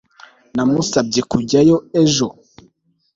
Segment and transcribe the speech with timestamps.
[0.55, 2.27] Namusabye kujyayo ejo